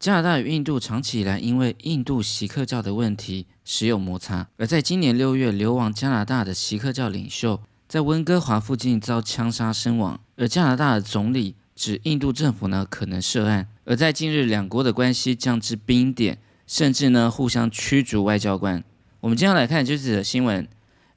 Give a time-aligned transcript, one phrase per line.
[0.00, 18.82] 加拿大与印度长期以来因为印度锡克教的问题时有摩擦，而在今年六月，流亡加拿大的锡克教领袖在温哥华附近遭枪杀身亡，而加拿大的总理指印度政府呢可能涉案，而在近日两国的关系降至冰点，甚至呢互相驱逐外交官。
[19.20, 20.66] 我们接下来看这次的新闻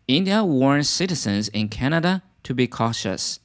[0.07, 3.37] ：India warns citizens in Canada to be cautious。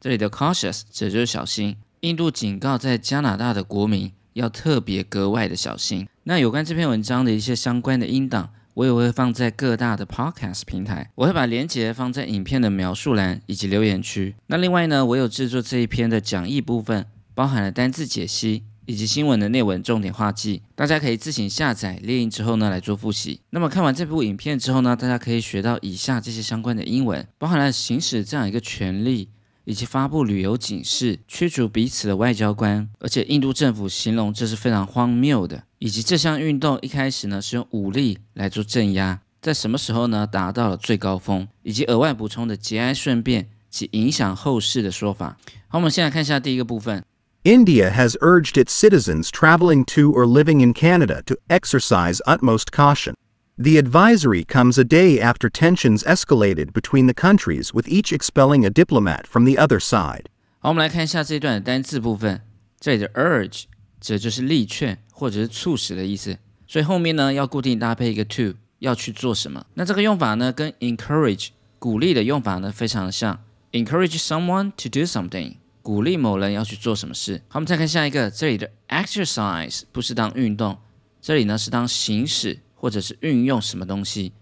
[0.00, 1.76] 这里的 cautious 指就是小心。
[2.00, 6.06] 印度警告在加拿大的国民要特别格外的小心。
[6.24, 14.34] 那有关这篇文章的一些相关的音档，我也会放在各大的 podcast 平台，我会把链接放在影片的描述栏以及留言区。
[14.46, 18.64] 那另外呢，我有制作这一篇的讲义部分，包含了单字解析。
[18.86, 23.40] 以及新闻的内文重点画记，大家可以自行下载列印之后呢来做复习。
[23.50, 29.28] 那么看完这部影片之后呢，大家可以学到以下这些相关的英文，包含了行使这样一个权利，
[29.64, 32.88] 以及发布旅游警示、驱逐彼此的外交官。
[32.98, 45.36] 而且印度政府形容这是非常荒谬的，以及这项运动一开始呢是用武力来做镇压，在什么时候呢达到了最高峰，以及额外补充的节哀顺变及影响后世的说法。
[45.68, 47.04] 好，我们先来看一下第一个部分。
[47.42, 53.14] India has urged its citizens traveling to or living in Canada to exercise utmost caution.
[53.59, 58.69] The advisory comes a day after tensions escalated between the countries, with each expelling a
[58.69, 60.25] diplomat from the other side.
[60.59, 62.41] 好，我们来看一下这一段的单字部分。
[62.79, 63.63] 这里的 urge
[64.01, 69.65] 指的就是力劝或者是促使的意思，所以后面呢要固定搭配一个 to，要去做什么。
[69.75, 71.47] 那这个用法呢跟 encourage
[71.79, 73.41] 鼓励的用法呢非常的像，
[73.71, 75.55] encourage someone to do something。
[75.81, 77.41] 鼓励某人要去做什么事。
[77.47, 80.77] 好，我们再看下一个，这里的 exercise 不是当运动，
[81.21, 84.32] 这里呢是当行使 或者是运用什么东西。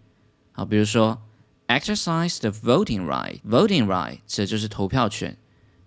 [0.53, 1.21] 好，比如说
[1.67, 5.37] exercise the voting right，voting right 指就是投票权，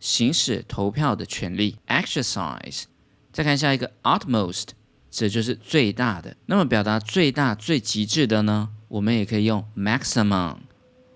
[0.01, 1.77] 行使投票的权利。
[1.87, 2.83] exercise，
[3.31, 4.65] 再看下一个 utmost，
[5.09, 6.35] 指就是最大的。
[6.47, 10.57] 那么表达最大、最极致的呢，我们也可以用 maximum，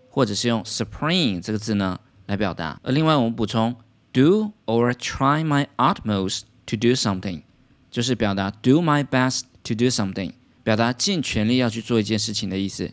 [0.10, 2.80] 或者是用 supreme 这个字呢来表达。
[2.82, 3.76] 而另外我们补充。
[4.16, 7.42] do or try my utmost to do something，
[7.92, 10.32] 就是表达 do my best to do something，
[10.66, 12.92] 表达尽全力要去做一件事情的意思。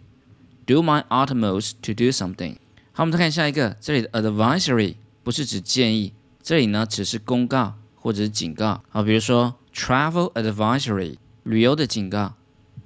[0.65, 2.59] Do my utmost to do something。
[2.93, 4.95] 好，我们再看下一个，这里的 advisory
[5.25, 8.85] 不是指建议，这里呢只是公告或者是警告。
[8.91, 12.35] 好，比如说 travel advisory 旅游的警告，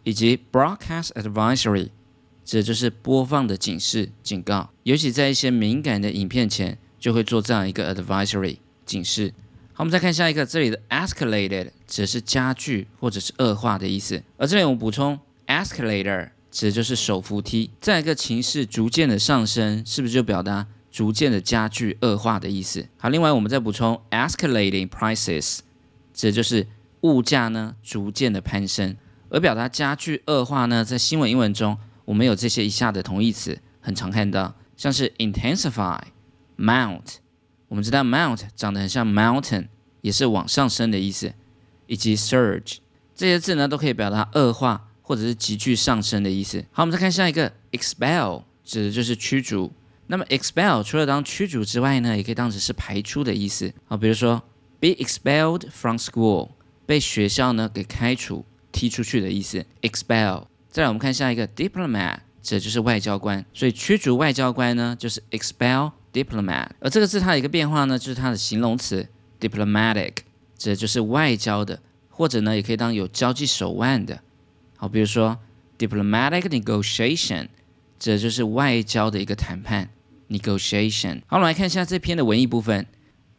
[0.04, 1.90] 以及 broadcast advisory
[2.46, 6.78] 指就是播放的警示警告，尤其在一些敏感的影片前。
[6.98, 9.32] 就会做这样一个 advisory 警示。
[9.78, 14.22] 好，我们再看下一个，这里的 escalated 指的是加剧或者是恶化的意思。
[14.38, 17.70] 而这里我们补充 escalator 指的就是手扶梯。
[17.78, 22.88] 再一个情势逐渐的上升，是不是就表达逐渐的加剧恶化的意思？
[22.96, 25.58] 好，另外我们再补充 escalating prices
[26.14, 26.66] 指的就是
[27.02, 28.96] 物价呢逐渐的攀升。
[29.28, 31.76] 而表达加剧恶化呢，在新闻英文中，
[32.06, 36.00] 我们有这些以下的同义词，很常看到，像是 intensify。
[36.56, 37.16] Mount，
[37.68, 39.68] 我们知道 Mount 长得很像 Mountain，
[40.00, 41.32] 也是往上升的意思，
[41.86, 42.76] 以及 Surge
[43.14, 46.64] 这些字呢，都可以表达恶化或者是急剧上升的意思。
[46.70, 49.72] 好，我们再看下一个 Expel，指的就是驱逐。
[50.06, 53.72] 那么 Expel 除了当驱逐之外呢，也可以当成是排出的意思。
[53.86, 54.42] 好，比如说
[54.78, 56.50] Be expelled from school，
[56.84, 59.64] 被学校呢给开除、踢出去的意思。
[59.82, 60.44] Expel。
[60.70, 63.44] 再来，我们看下一个 Diplomat，指的就是外交官。
[63.54, 65.90] 所以驱逐外交官呢，就是 Expel。
[66.15, 69.07] diplomat，而这个字它的一个变化呢，就是它的形容词
[69.39, 70.13] diplomatic，
[70.57, 74.21] 指的就是外交的，或者呢也可以当有交际手腕的。
[74.77, 75.37] 好，比如说
[75.77, 77.47] diplomatic negotiation，
[77.99, 79.89] 指的就是外交的一个谈判
[80.29, 81.21] negotiation。
[81.27, 82.85] 好，我们来看一下这篇的文艺部分。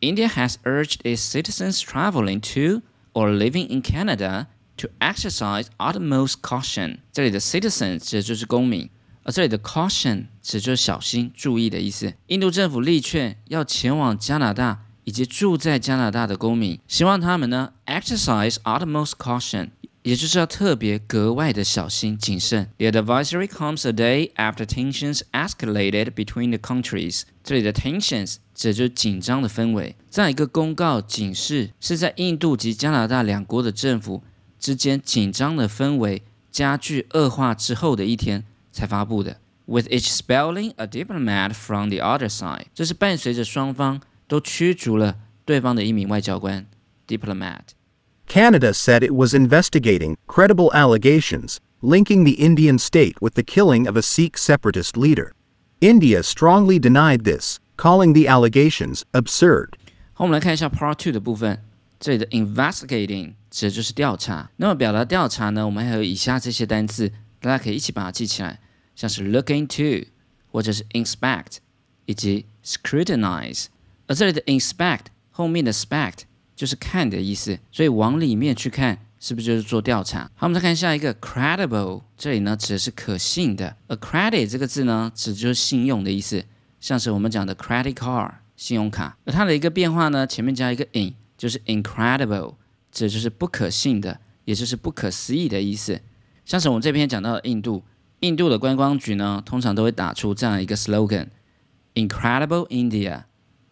[0.01, 4.47] India has urged its citizens traveling to or living in Canada
[4.77, 6.99] to exercise utmost caution。
[7.13, 8.91] 这里的 citizen 指的就是公民。
[9.28, 12.14] 而这里的 caution 指就是小心、注意的意思。
[12.28, 19.72] 印度政府力劝要前往加拿大以及住在加拿大的公民，希望他们呢 exercise utmost caution，
[20.04, 22.70] 也就是要特别格外的小心谨慎。
[22.78, 27.24] The advisory comes a day after tensions escalated between the countries。
[27.44, 29.98] 这里的 tensions 指就是紧张的氛围。
[30.10, 34.24] 这样一个公告警示是在印度及加拿大两国的政府
[34.58, 38.46] 之间紧张的氛围加剧恶化之后的一天。
[38.77, 46.67] 才发布的，with each spelling a diplomat from the other side，这是伴随着双方都驱逐了对方的一名外交官
[47.07, 53.97] diplomat。Canada said it was investigating credible allegations linking the Indian state with the killing of
[53.97, 55.33] a Sikh separatist leader.
[55.81, 59.71] India strongly denied this, calling the allegations absurd.
[60.15, 61.63] 好，我们来看一下 Part Two 的部分。
[61.99, 64.51] 这里的 investigating 指的就是调查。
[64.57, 68.61] 那么表达调查呢，我们还有以下这些单词，大家可以一起把它记起来，
[68.98, 70.08] 像是 look into
[70.52, 71.60] 或者是 inspect
[72.06, 73.68] 以及 scrutinize。
[74.08, 76.22] 而这里的 inspect 后面的 spect
[76.56, 80.24] 就是看的意思，所以往里面去看，是不是就是做调查？
[80.36, 83.76] 好，我们再看下一个 credible，这里呢指的是可信的。
[83.88, 86.44] a credit 这个字呢，指就是信用的意思，
[86.82, 89.16] 像是我们讲的 credit card 信用卡。
[89.26, 92.56] 而它的一个变化呢，前面加一个 in，就是 incredible，
[92.92, 96.02] 指的就是不可信的，也就是不可思议的意思。
[96.44, 97.84] 像是我们这篇讲到的印度，
[98.22, 103.24] 印度的观光局呢，通常都会打出这样一个 slogan：Incredible India。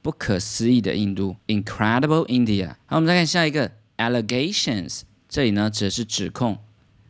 [0.02, 2.76] 不可思议的印度，Incredible India。
[2.86, 5.02] 好，我们再看下一个，allegations。
[5.28, 6.60] 这里呢指的是指控，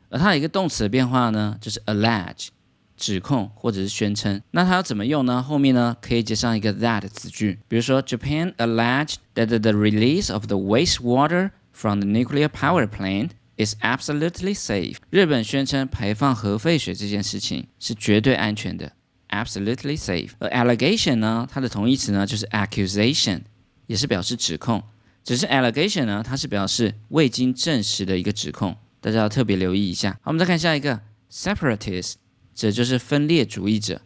[0.07, 2.47] 而它有一个动词的变化呢，就是 allege，
[2.95, 4.41] 指控或者是宣称。
[4.51, 5.43] 那它要怎么用呢？
[5.43, 13.31] 后面呢可以接上一个 that 子句，比如说 Japan alleged that the release of the wastewater from the nuclear power plant
[13.57, 14.97] is absolutely safe。
[15.09, 18.93] 日本宣称排放核废水这件事情是绝对安全的。
[19.29, 20.31] absolutely safe。
[20.39, 23.41] 而 allegation 呢，它的同义词呢就是 accusation，
[23.87, 24.81] 也是表示指控。
[25.23, 30.11] 只是 allegation 呢，它是表示未经证实的一个指控，大家要特别留意一下。
[30.21, 32.13] 好，我们再看下一个 separatist，
[32.53, 34.01] 这就是分裂主义者。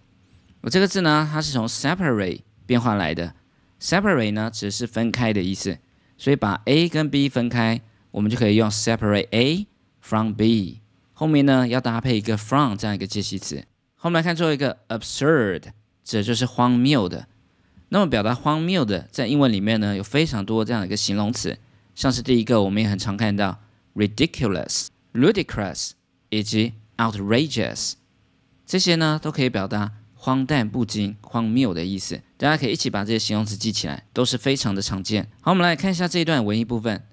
[0.61, 3.35] 我这个字呢，它是从 separate 变化来的。
[3.81, 5.77] separate 呢，只是分开的意思，
[6.17, 7.81] 所以把 A 跟 B 分开，
[8.11, 9.67] 我们就可以用 separate A
[10.01, 10.81] from B。
[11.13, 13.63] 后面呢，要搭配一个 from 这样一个介系词。
[13.95, 15.63] 后面来看最后一个 absurd，
[16.03, 17.27] 指的就是荒谬的。
[17.89, 21.57] 那么表达荒谬的，在英文里面呢，有非常多这样的一个形容词，
[21.95, 23.59] 像是第一个，我们也很常看到
[23.95, 25.91] ridiculous、ludicrous
[26.29, 27.93] 以及 outrageous，
[28.65, 32.21] 这些呢都可以表达荒诞不经、荒谬的意思。
[32.37, 35.27] 大家可以一起把这些形容词记起来，都是非常的常见。
[35.41, 37.03] 好，我们来看一下这一段文艺部分。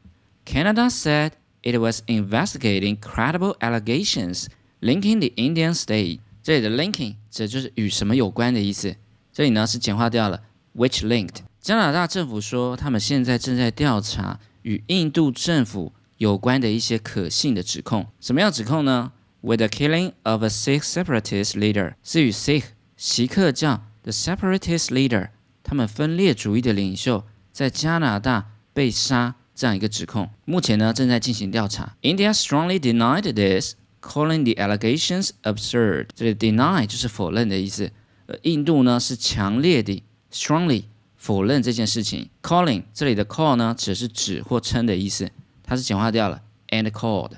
[0.46, 4.48] Canada said it was investigating credible allegations
[4.82, 6.20] linking the Indian state.
[6.44, 8.96] 这里的 linking 指就是与什么有关的意思。
[9.32, 10.42] 这里呢是简化掉了
[10.76, 11.42] which linked。
[11.60, 18.08] 加拿大政府说，他们现在正在调查与印度政府有关的一些可信的指控。
[18.20, 19.12] 什么样指控呢？
[19.42, 22.66] With the killing of a Sikh separatist leader，是与 Sikh
[22.98, 25.30] 锡克教的 separatist leader，
[25.64, 30.30] 他们分裂主义的领袖在加拿大被杀 这样一个指控。
[30.46, 31.96] 目前呢正在进行调查。
[32.02, 37.92] India strongly denied this。Calling the allegations absurd，这里 deny 就是否认的意思。
[38.26, 40.02] 呃，印度呢是强烈的
[40.34, 40.86] strongly
[41.16, 42.28] 否认这件事情。
[42.42, 45.30] Calling 这里的 call 呢只是指或称的意思，
[45.62, 47.34] 它是简化掉了 and called。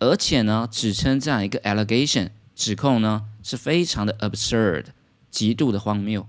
[0.00, 4.88] 而且呢，指称这样一个 allegation 指控呢是非常的 absurd，
[5.30, 6.28] 极度的荒谬。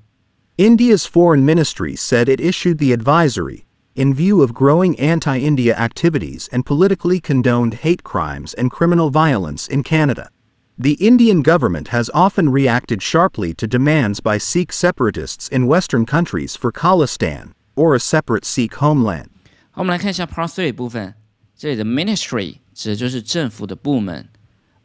[0.55, 3.63] India's foreign ministry said it issued the advisory
[3.97, 9.67] in view of growing anti India activities and politically condoned hate crimes and criminal violence
[9.67, 10.29] in Canada.
[10.77, 16.55] The Indian government has often reacted sharply to demands by Sikh separatists in Western countries
[16.55, 19.27] for Khalistan, or a separate Sikh homeland.
[19.69, 21.13] 好，我们来看一下 Part Three 部分，
[21.55, 24.27] 这里的 ministry 指的就是政府的部门，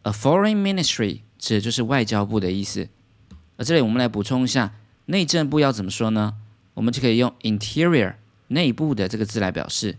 [0.03, 2.89] a foreign ministry 指的就是外交部的意思。
[3.57, 4.75] 而这里我们来补充一下，
[5.07, 6.35] 内政部要怎么说呢？
[6.75, 8.15] 我们就可以用 interior
[8.54, 9.98] 内部的这个字来表示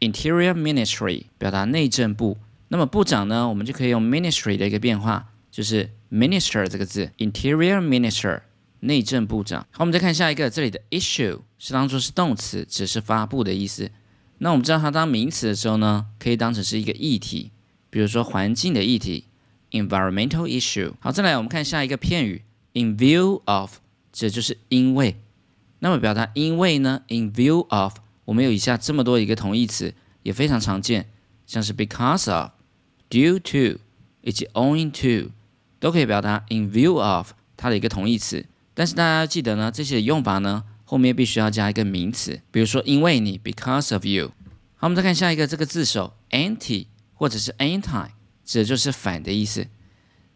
[0.00, 2.36] ，Interior Ministry 表达内政部。
[2.68, 8.40] 那么部长呢，我们就可以用 Ministry 的一个变化，就是 Minister 这个字，Interior Minister
[8.80, 9.66] 内政部长。
[9.70, 13.90] 好，我们再看下一个，这里的 Issue 是当做是动词，只是发布的意思。
[14.38, 17.52] 那我们知道它当名词的时候呢，可以当成是一个议题，
[17.90, 19.26] 比如说环境的议题
[19.70, 20.94] ，Environmental Issue。
[20.98, 22.42] 好，再来我们看下一个片语
[22.72, 23.74] ，In view of，
[24.12, 25.16] 这就是因为。
[25.84, 31.08] 那么表达因为呢？In view of，我们有以下这么多一个同义词，也非常常见，
[31.44, 32.52] 像是 because of、
[33.10, 33.80] due to
[34.20, 35.32] 以及 owing to，
[35.80, 38.46] 都可以表达 in view of 它的一个同义词。
[38.74, 44.30] 但是大家要记得呢，这些用法呢后面必须要加一个名词，比如说因为你 because of you。
[44.76, 48.06] 好，我们再看下一个这个字首 anti 或者是 anti，
[48.44, 49.66] 指的就是反的意思。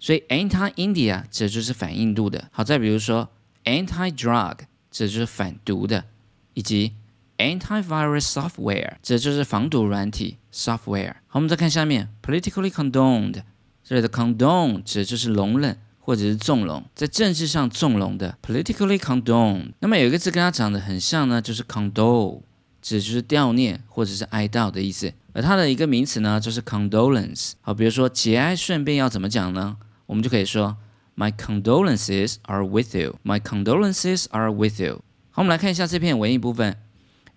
[0.00, 2.48] 所以 anti India 指的就是反印度的。
[2.50, 3.30] 好，再比如说
[3.64, 4.56] anti drug。
[4.98, 6.06] 这就是反毒的，
[6.54, 6.94] 以及
[7.36, 11.16] antivirus software，这就是防毒软体 software。
[11.26, 13.42] 好，我们再看下面 politically condoned，
[13.84, 19.72] 这里的 condone 指的就是容忍或者是纵容，在政治上纵容的 politically condoned。
[19.80, 22.40] 那么有一个字跟它长得很像呢，就是 condole，
[22.80, 25.12] 指的就是悼念或者是哀悼的意思。
[25.34, 27.52] 而它的一个名词呢，就是 condolence。
[27.60, 29.76] 好，比如说节哀顺变要怎么讲呢？
[30.06, 30.78] 我们就可以说。
[31.15, 33.15] My condolences are with you.
[33.23, 35.01] My condolences are with you.
[35.29, 36.77] 好，我们来看一下这篇文艺部分。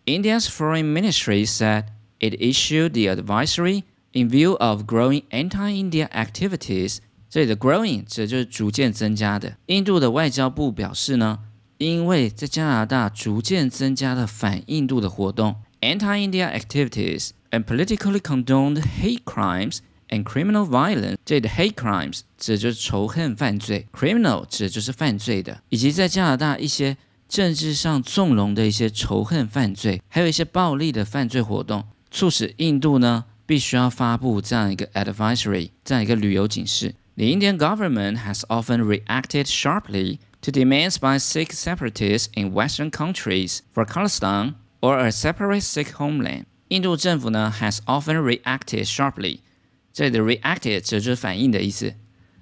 [0.06, 1.86] India's foreign ministry said
[2.18, 3.84] it issued the advisory
[4.16, 6.98] In view of growing anti-India activities，
[7.28, 9.56] 这里的 growing 指的就是逐渐增加的。
[9.66, 11.40] 印度的外交部表示呢，
[11.78, 26.96] 因为在加拿大逐渐增加的反印度的活动，anti-India activities and politically condoned hate crimes and criminal violence，这里的 hate crimes 指的就是仇恨犯罪，criminal 指的就是犯罪的，以及在加拿大一些
[27.28, 36.94] 政治上纵容的一些仇恨犯罪，还有一些暴力的犯罪活动，促使印度呢必须要发布这样一个 advisory，这样一个旅游警示。
[37.16, 43.84] The Indian government has often reacted sharply to demands by Sikh separatists in Western countries for
[43.86, 46.44] Khalistan or a separate Sikh homeland.
[46.68, 49.38] 印度政府呢 has often reacted sharply，
[49.91, 51.93] 这里的 reacted 指的就是反应的意思，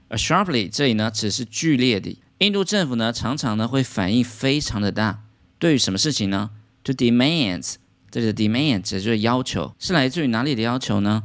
[0.10, 2.18] 而 sharply 这里呢只是剧烈的。
[2.40, 5.24] 印度政府呢，常常呢会反应非常的大。
[5.58, 6.52] 对于什么事情呢
[6.84, 7.76] ？To demands，
[8.12, 11.24] 这里的 demand 指的就是要求，是来自于哪里的要求呢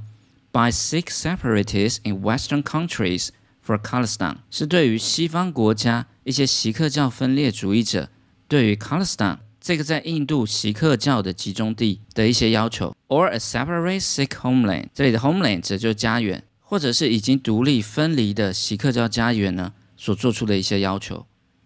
[0.51, 3.29] ？By Sikh separatists in Western countries
[3.65, 8.09] for k a l i s t a n 是对于西方国家一些锡克教分裂主义者
[8.49, 12.96] 对于 k a l i s t a n 这个在印度锡克教的集中地的一些要求。
[13.08, 19.74] Or a separate Sikh homeland，这里的 homeland 指的就是家园，或者是已经独立分离的锡克教家园呢？
[19.98, 21.26] 所做出的一些要求。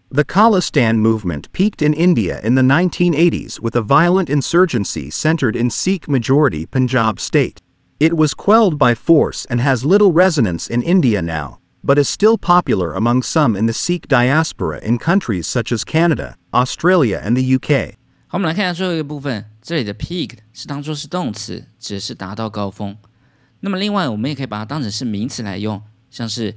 [0.10, 5.70] The Khalistan movement peaked in India in the 1980s with a violent insurgency centered in
[5.70, 7.58] Sikh majority Punjab state.
[8.00, 12.37] It was quelled by force and has little resonance in India now, But is still
[12.37, 17.57] popular among some in the Sikh diaspora in countries such as Canada, Australia, and the
[17.57, 17.95] UK.
[18.27, 22.97] 好，我们来看一下最后一个部分，这里的 peak 是当做是动词，指的是达到高峰。
[23.61, 26.55] 那么另外，我们也可以把它当成是名词来用，像是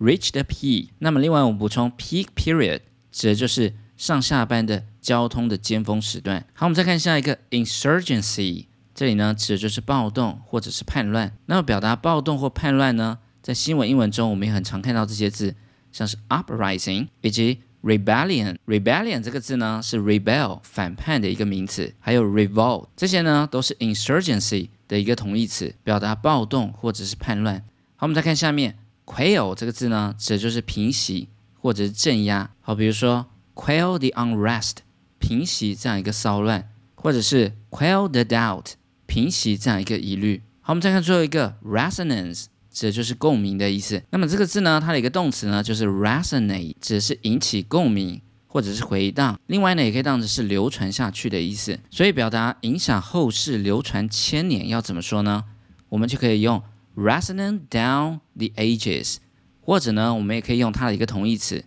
[0.00, 0.88] reach the peak。
[0.98, 2.80] 那么另外我们补充 peak period，
[3.12, 6.44] 指的就是上下班的交通的尖峰时段。
[6.54, 11.32] 好，我们再看下一个 insurgency，这里呢指的就是暴动或者是叛乱。
[11.46, 13.18] 那么表达暴动或叛乱呢，
[13.50, 15.56] 在新闻英文中我们也很常看到这些字，
[15.90, 18.56] 像是 uprising 以及 rebellion。
[18.64, 27.56] rebellion 这个字呢是 rebel 反叛的一个名词，还有 revolt 这些呢都是 insurgency 的一个同义词，表达暴动或者是叛乱。
[27.96, 28.78] 好，我们再看下面。
[29.04, 31.28] quell 这个字呢，指的就是平息
[31.58, 32.48] 或者是镇压。
[32.60, 33.26] 好，比如说
[33.56, 34.74] quell the unrest，
[35.18, 38.74] 平息这样一个骚乱，或者是 quell the doubt，
[39.06, 40.44] 平息这样一个疑虑。
[40.60, 44.02] 好，我们再看最后一个 resonance，指的就是共鸣的意思。
[44.10, 49.38] 那么这个字呢，它的一个动词呢，就是 resonate，指的是引起共鸣或者是回荡。
[49.46, 51.78] 另外呢，也可以当成是流传下去的意思。
[51.90, 55.44] 所以表达影响后世、流传千年要怎么说呢？
[55.88, 56.62] 我们就可以用。
[56.96, 59.18] resonant down the ages，
[59.62, 61.64] 或者呢，我们也可以用它的一个同义词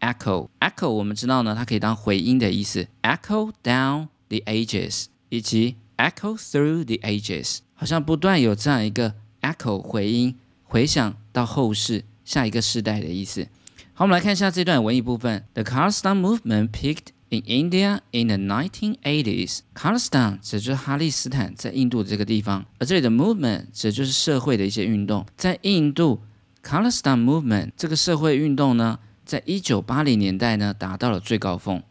[0.00, 0.48] echo。
[0.60, 10.36] echo 我们知道呢，它可以当回音的意思，echo down the ages，以及 echo through the ages，好像不断有这样一个 echo 回音
[10.66, 13.46] 回想到后世下一个世代的意思。
[13.94, 15.44] 好，我们来看一下这段文艺部分。
[15.54, 22.64] The Khalstan movement peaked In India in the 1980s, Khalistan 指就是哈利斯坦，在印度的这个地方。
[22.78, 25.26] 而这里的 movement 指的就是社会的一些运动。
[25.36, 26.22] 在印度
[26.62, 31.82] ，Khalistan movement 这个社会运动呢，在一九八零年代呢，达到了最高峰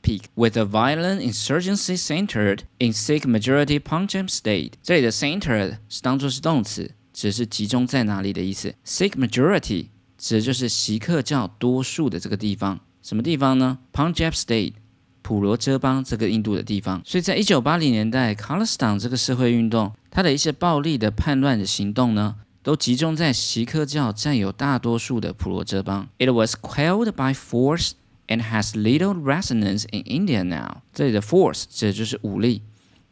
[0.00, 4.74] peak with a violent insurgency centered in Sikh majority Punjab state。
[4.80, 8.74] 这里的 centered 是当做是动词，指是集中在哪里的意思。
[8.84, 9.86] Sikh majority
[10.18, 12.80] 指的就是锡克教多数的这个地方。
[13.00, 14.74] 什么地方呢？Punjab state。
[15.22, 26.06] 普罗遮邦这个印度的地方，所以在一九八零年代，Khalistan 这个社会运动，它的一些暴力的叛乱的行动呢，都集中在锡克教占有大多数的普罗遮邦。
[26.18, 27.92] It was quelled by force
[28.26, 30.82] and has little resonance in India now。
[30.92, 32.60] 这里的 force 指的就是武力。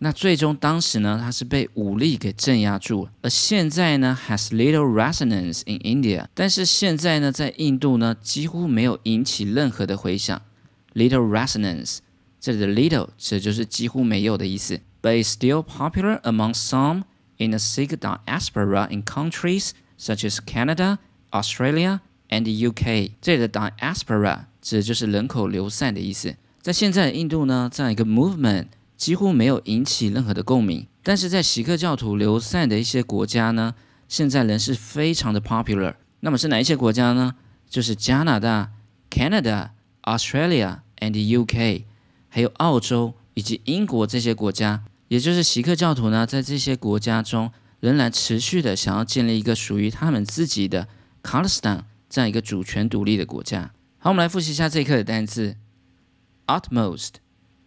[0.01, 3.11] 那最终当时呢，它是被武力给镇压住了。
[3.23, 6.27] 而现在呢，has little resonance in India。
[6.35, 10.39] 但是现在呢，在印度呢，几乎没有引起任何的回响。
[10.93, 11.97] little resonance，
[12.39, 14.79] 这里的 little 指的就是几乎没有的意思。
[15.01, 17.03] But is still popular among some
[17.37, 20.99] in the Sikh diaspora in countries such as Canada,
[21.31, 23.11] Australia, and the UK。
[23.21, 26.35] 这里的 diaspora 指的就是人口流散的意思。
[26.61, 28.65] 在现在的印度呢，这样一个 movement
[29.02, 30.86] 几乎没有引起任何的共鸣。
[31.02, 33.74] 但是在锡克教徒流散的一些国家呢，
[34.06, 35.96] 现在仍是非常的 popular。
[36.20, 37.34] 那么是哪一些国家呢？
[37.68, 38.70] 就是加拿大、
[39.10, 39.70] Canada。
[40.04, 41.84] Australia and UK，
[42.28, 50.88] 还有澳洲以及英国这些国家，也就是锡克教徒呢，在这些国家中仍然持续的想要建立一个属于他们自己的
[51.22, 53.72] Khalistan 这样一个主权独立的国家。
[53.98, 55.56] 好，我们来复习一下这一课的单词
[56.48, 57.10] ：utmost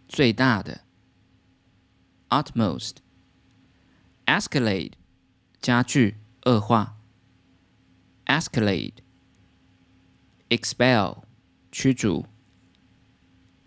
[0.06, 0.82] 最大的
[2.29, 2.97] ；utmost
[4.25, 4.93] escalate
[5.61, 6.95] 加剧、 恶化；
[8.25, 11.23] escalate，expel，
[11.71, 12.25] 驱逐；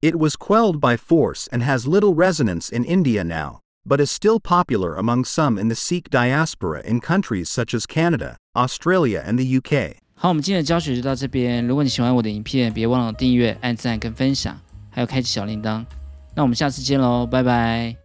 [0.02, 4.42] It was quelled by force and has little resonance in India now, but is still
[4.42, 9.58] popular among some in the Sikh diaspora in countries such as Canada, Australia, and the
[9.58, 10.02] UK.
[10.22, 11.66] 好，我们今天的教学就到这边。
[11.66, 14.60] 如果你喜欢我的影片，别忘了订阅、按赞跟分享，
[14.90, 15.86] 还有开启小铃铛。
[16.36, 17.99] 那我们下次见喽，拜拜。